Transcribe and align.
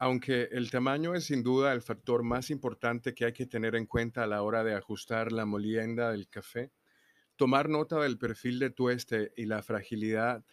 Aunque 0.00 0.48
el 0.52 0.70
tamaño 0.70 1.14
es 1.16 1.24
sin 1.24 1.42
duda 1.42 1.72
el 1.72 1.82
factor 1.82 2.22
más 2.22 2.50
importante 2.50 3.14
que 3.14 3.24
hay 3.24 3.32
que 3.32 3.46
tener 3.46 3.74
en 3.74 3.86
cuenta 3.86 4.22
a 4.22 4.26
la 4.28 4.42
hora 4.42 4.62
de 4.62 4.74
ajustar 4.74 5.32
la 5.32 5.44
molienda 5.44 6.12
del 6.12 6.28
café, 6.28 6.70
tomar 7.34 7.68
nota 7.68 8.00
del 8.00 8.16
perfil 8.16 8.60
de 8.60 8.70
tueste 8.70 9.32
y 9.36 9.46
la 9.46 9.62
fragilidad 9.62 10.44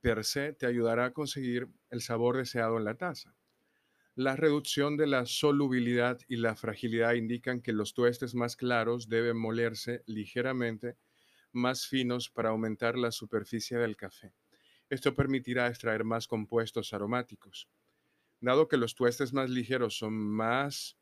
per 0.00 0.24
se 0.24 0.52
te 0.52 0.66
ayudará 0.66 1.06
a 1.06 1.12
conseguir 1.12 1.68
el 1.90 2.02
sabor 2.02 2.36
deseado 2.36 2.76
en 2.76 2.84
la 2.84 2.96
taza. 2.96 3.36
La 4.16 4.34
reducción 4.36 4.96
de 4.96 5.06
la 5.06 5.26
solubilidad 5.26 6.18
y 6.28 6.36
la 6.36 6.56
fragilidad 6.56 7.14
indican 7.14 7.62
que 7.62 7.72
los 7.72 7.94
tuestes 7.94 8.34
más 8.34 8.56
claros 8.56 9.08
deben 9.08 9.38
molerse 9.38 10.02
ligeramente 10.06 10.96
más 11.52 11.86
finos 11.86 12.30
para 12.30 12.50
aumentar 12.50 12.98
la 12.98 13.12
superficie 13.12 13.78
del 13.78 13.96
café. 13.96 14.34
Esto 14.90 15.14
permitirá 15.14 15.68
extraer 15.68 16.04
más 16.04 16.26
compuestos 16.26 16.92
aromáticos. 16.92 17.68
Dado 18.42 18.66
que 18.66 18.76
los 18.76 18.96
tuestes 18.96 19.32
más 19.32 19.48
ligeros 19.48 19.96
son 19.96 20.14
más 20.14 20.98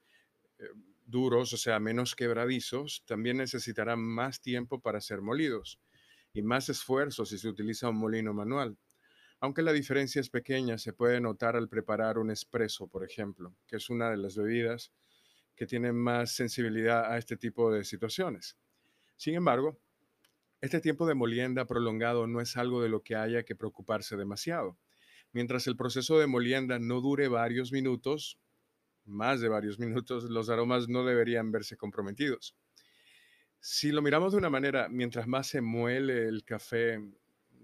eh, 0.59 0.69
duros, 1.06 1.52
o 1.55 1.56
sea, 1.56 1.80
menos 1.80 2.15
quebradizos, 2.15 3.02
también 3.06 3.38
necesitarán 3.38 3.98
más 3.98 4.42
tiempo 4.42 4.80
para 4.80 5.01
ser 5.01 5.23
molidos 5.23 5.80
y 6.34 6.42
más 6.42 6.68
esfuerzo 6.68 7.24
si 7.24 7.38
se 7.38 7.48
utiliza 7.48 7.88
un 7.88 7.96
molino 7.96 8.34
manual. 8.34 8.77
Aunque 9.41 9.62
la 9.62 9.73
diferencia 9.73 10.20
es 10.20 10.29
pequeña, 10.29 10.77
se 10.77 10.92
puede 10.92 11.18
notar 11.18 11.56
al 11.56 11.70
preparar 11.70 12.18
un 12.18 12.30
espresso, 12.30 12.88
por 12.88 13.05
ejemplo, 13.05 13.57
que 13.66 13.77
es 13.77 13.88
una 13.88 14.10
de 14.10 14.18
las 14.18 14.37
bebidas 14.37 14.93
que 15.57 15.66
tienen 15.66 15.96
más 15.96 16.32
sensibilidad 16.32 17.10
a 17.10 17.16
este 17.16 17.38
tipo 17.38 17.73
de 17.73 17.84
situaciones. 17.84 18.59
Sin 19.16 19.34
embargo, 19.34 19.80
este 20.60 20.80
tiempo 20.80 21.07
de 21.07 21.15
molienda 21.15 21.65
prolongado 21.65 22.27
no 22.27 22.43
es 22.43 22.59
algo 22.59 22.82
de 22.82 22.91
lo 22.91 23.02
que 23.02 23.16
haya 23.16 23.45
que 23.45 23.57
preocuparse 23.57 24.15
demasiado. 24.18 24.79
Mientras 25.33 25.66
el 25.66 25.77
proceso 25.77 26.19
de 26.19 26.27
molienda 26.27 26.79
no 26.79 27.01
dure 27.01 27.29
varios 27.29 27.73
minutos, 27.73 28.38
más 29.05 29.41
de 29.41 29.48
varios 29.48 29.79
minutos, 29.80 30.25
los 30.25 30.51
aromas 30.51 30.88
no 30.88 31.05
deberían 31.05 31.52
verse 31.52 31.77
comprometidos. 31.77 32.57
Si 33.59 33.93
lo 33.93 34.02
miramos 34.02 34.32
de 34.32 34.38
una 34.38 34.51
manera, 34.51 34.88
mientras 34.88 35.27
más 35.27 35.49
se 35.49 35.60
muele 35.60 36.27
el 36.27 36.45
café, 36.45 36.99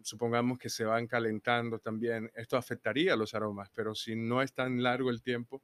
supongamos 0.02 0.58
que 0.58 0.68
se 0.68 0.84
van 0.84 1.06
calentando 1.06 1.78
también, 1.78 2.30
esto 2.34 2.56
afectaría 2.56 3.16
los 3.16 3.34
aromas, 3.34 3.70
pero 3.74 3.94
si 3.94 4.14
no 4.14 4.42
es 4.42 4.52
tan 4.52 4.82
largo 4.82 5.10
el 5.10 5.22
tiempo, 5.22 5.62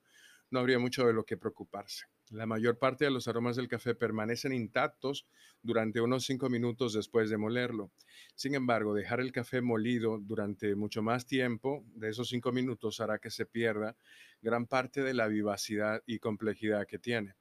no 0.53 0.61
habría 0.61 0.79
mucho 0.79 1.07
de 1.07 1.13
lo 1.13 1.25
que 1.25 1.37
preocuparse. 1.37 2.05
La 2.31 2.47
mayor 2.47 2.79
parte 2.79 3.05
de 3.05 3.11
los 3.11 3.27
aromas 3.27 3.57
del 3.57 3.69
café 3.69 3.95
permanecen 3.95 4.53
intactos 4.53 5.27
durante 5.63 6.01
unos 6.01 6.25
5 6.25 6.49
minutos 6.49 6.93
después 6.93 7.29
de 7.31 7.37
molerlo. 7.39 7.91
Sin 8.35 8.55
embargo, 8.55 8.95
dejar 8.95 9.21
el 9.21 9.33
café 9.33 9.61
molido 9.61 10.19
durante 10.19 10.75
mucho 10.75 11.03
más 11.03 11.27
tiempo, 11.27 11.85
de 11.95 12.11
esos 12.11 12.29
5 12.29 12.53
minutos, 12.53 13.01
hará 13.01 13.19
que 13.19 13.31
se 13.31 13.47
pierda 13.47 13.97
gran 14.41 14.67
parte 14.67 15.03
de 15.03 15.15
la 15.15 15.27
vivacidad 15.27 16.03
y 16.07 16.19
complejidad 16.19 16.87
que 16.87 16.99
tiene. 16.99 17.35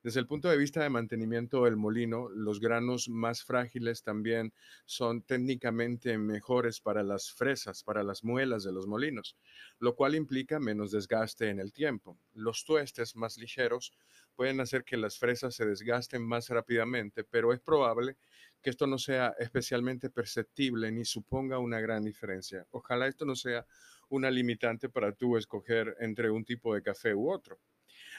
Desde 0.00 0.20
el 0.20 0.28
punto 0.28 0.48
de 0.48 0.56
vista 0.56 0.80
de 0.80 0.90
mantenimiento 0.90 1.64
del 1.64 1.76
molino, 1.76 2.28
los 2.28 2.60
granos 2.60 3.08
más 3.08 3.42
frágiles 3.42 4.04
también 4.04 4.54
son 4.84 5.22
técnicamente 5.22 6.16
mejores 6.18 6.80
para 6.80 7.02
las 7.02 7.32
fresas, 7.32 7.82
para 7.82 8.04
las 8.04 8.22
muelas 8.22 8.62
de 8.62 8.72
los 8.72 8.86
molinos, 8.86 9.36
lo 9.80 9.96
cual 9.96 10.14
implica 10.14 10.60
menos 10.60 10.92
desgaste 10.92 11.50
en 11.50 11.58
el 11.58 11.72
tiempo. 11.72 12.16
Los 12.32 12.64
tuestes 12.64 13.16
más 13.16 13.38
ligeros 13.38 13.92
pueden 14.36 14.60
hacer 14.60 14.84
que 14.84 14.96
las 14.96 15.18
fresas 15.18 15.56
se 15.56 15.66
desgasten 15.66 16.22
más 16.22 16.48
rápidamente, 16.48 17.24
pero 17.24 17.52
es 17.52 17.58
probable 17.58 18.16
que 18.62 18.70
esto 18.70 18.86
no 18.86 18.98
sea 18.98 19.34
especialmente 19.40 20.10
perceptible 20.10 20.92
ni 20.92 21.04
suponga 21.04 21.58
una 21.58 21.80
gran 21.80 22.04
diferencia. 22.04 22.64
Ojalá 22.70 23.08
esto 23.08 23.24
no 23.24 23.34
sea 23.34 23.66
una 24.08 24.30
limitante 24.30 24.88
para 24.88 25.12
tú 25.12 25.36
escoger 25.36 25.96
entre 25.98 26.30
un 26.30 26.44
tipo 26.44 26.72
de 26.72 26.82
café 26.82 27.14
u 27.16 27.30
otro. 27.30 27.58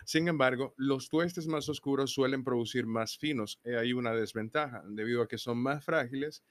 Sin 0.06 0.28
embargo, 0.28 0.74
los 0.78 1.10
tuestes 1.10 1.48
más 1.48 1.70
oscuros 1.70 2.12
suelen 2.12 2.44
producir 2.44 2.86
más 2.86 3.18
finos. 3.18 3.60
Hay 3.64 3.94
una 3.94 4.14
desventaja 4.14 4.84
debido 4.88 5.22
a 5.22 5.28
que 5.28 5.38
son 5.38 5.58
más 5.58 5.84
frágiles 5.84 6.44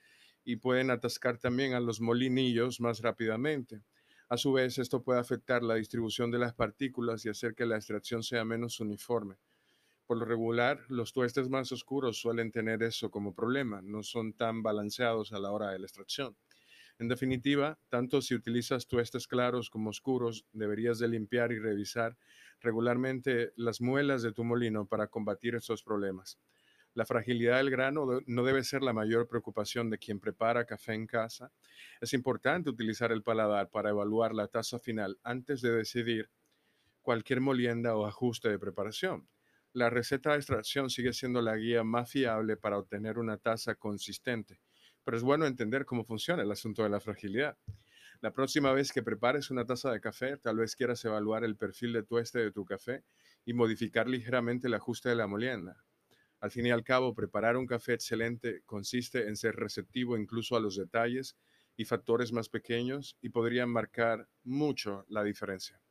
y 0.43 0.57
pueden 0.57 0.91
atascar 0.91 1.37
también 1.37 1.73
a 1.73 1.79
los 1.79 2.01
molinillos 2.01 2.79
más 2.79 3.01
rápidamente. 3.01 3.83
A 4.29 4.37
su 4.37 4.53
vez, 4.53 4.77
esto 4.77 5.03
puede 5.03 5.19
afectar 5.19 5.63
la 5.63 5.75
distribución 5.75 6.31
de 6.31 6.39
las 6.39 6.53
partículas 6.53 7.25
y 7.25 7.29
hacer 7.29 7.55
que 7.55 7.65
la 7.65 7.75
extracción 7.77 8.23
sea 8.23 8.45
menos 8.45 8.79
uniforme. 8.79 9.37
Por 10.07 10.17
lo 10.17 10.25
regular, 10.25 10.85
los 10.89 11.13
tuestes 11.13 11.49
más 11.49 11.71
oscuros 11.71 12.19
suelen 12.19 12.51
tener 12.51 12.83
eso 12.83 13.11
como 13.11 13.33
problema, 13.33 13.81
no 13.81 14.03
son 14.03 14.33
tan 14.33 14.63
balanceados 14.63 15.33
a 15.33 15.39
la 15.39 15.51
hora 15.51 15.71
de 15.71 15.79
la 15.79 15.85
extracción. 15.85 16.35
En 16.99 17.07
definitiva, 17.07 17.79
tanto 17.87 18.21
si 18.21 18.35
utilizas 18.35 18.85
tuestes 18.85 19.25
claros 19.25 19.69
como 19.69 19.89
oscuros, 19.89 20.45
deberías 20.51 20.99
de 20.99 21.07
limpiar 21.07 21.53
y 21.53 21.59
revisar 21.59 22.17
regularmente 22.59 23.53
las 23.55 23.79
muelas 23.79 24.21
de 24.21 24.33
tu 24.33 24.43
molino 24.43 24.85
para 24.85 25.07
combatir 25.07 25.55
estos 25.55 25.81
problemas. 25.81 26.37
La 26.93 27.05
fragilidad 27.05 27.57
del 27.57 27.69
grano 27.69 28.19
no 28.25 28.43
debe 28.43 28.65
ser 28.65 28.81
la 28.81 28.91
mayor 28.91 29.29
preocupación 29.29 29.89
de 29.89 29.97
quien 29.97 30.19
prepara 30.19 30.65
café 30.65 30.93
en 30.93 31.07
casa. 31.07 31.53
Es 32.01 32.11
importante 32.11 32.69
utilizar 32.69 33.13
el 33.13 33.23
paladar 33.23 33.69
para 33.69 33.91
evaluar 33.91 34.35
la 34.35 34.47
taza 34.47 34.77
final 34.77 35.17
antes 35.23 35.61
de 35.61 35.71
decidir 35.71 36.29
cualquier 37.01 37.39
molienda 37.39 37.95
o 37.95 38.05
ajuste 38.05 38.49
de 38.49 38.59
preparación. 38.59 39.29
La 39.71 39.89
receta 39.89 40.31
de 40.31 40.37
extracción 40.37 40.89
sigue 40.89 41.13
siendo 41.13 41.41
la 41.41 41.55
guía 41.55 41.85
más 41.85 42.11
fiable 42.11 42.57
para 42.57 42.77
obtener 42.77 43.19
una 43.19 43.37
taza 43.37 43.75
consistente, 43.75 44.59
pero 45.09 45.17
es 45.17 45.23
bueno 45.23 45.47
entender 45.47 45.87
cómo 45.87 46.03
funciona 46.03 46.43
el 46.43 46.51
asunto 46.51 46.83
de 46.83 46.89
la 46.89 46.99
fragilidad. 46.99 47.57
La 48.21 48.31
próxima 48.31 48.73
vez 48.73 48.91
que 48.91 49.01
prepares 49.01 49.49
una 49.49 49.65
taza 49.65 49.91
de 49.91 49.99
café, 49.99 50.37
tal 50.37 50.57
vez 50.57 50.75
quieras 50.75 51.03
evaluar 51.03 51.43
el 51.43 51.57
perfil 51.57 51.93
de 51.93 52.03
tueste 52.03 52.37
de 52.37 52.51
tu 52.51 52.63
café 52.63 53.03
y 53.43 53.53
modificar 53.53 54.07
ligeramente 54.07 54.67
el 54.67 54.75
ajuste 54.75 55.09
de 55.09 55.15
la 55.15 55.25
molienda. 55.25 55.83
Al 56.39 56.51
fin 56.51 56.67
y 56.67 56.69
al 56.69 56.83
cabo, 56.83 57.15
preparar 57.15 57.57
un 57.57 57.65
café 57.65 57.95
excelente 57.95 58.61
consiste 58.67 59.27
en 59.27 59.35
ser 59.35 59.55
receptivo 59.55 60.15
incluso 60.15 60.55
a 60.55 60.59
los 60.59 60.75
detalles 60.75 61.35
y 61.75 61.85
factores 61.85 62.31
más 62.31 62.47
pequeños 62.47 63.17
y 63.19 63.29
podrían 63.29 63.69
marcar 63.69 64.27
mucho 64.43 65.05
la 65.07 65.23
diferencia. 65.23 65.81